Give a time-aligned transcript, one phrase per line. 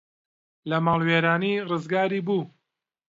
[0.69, 2.41] لە ماڵوێرانی ڕزگاری بوو